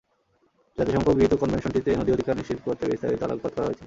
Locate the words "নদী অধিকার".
1.95-2.37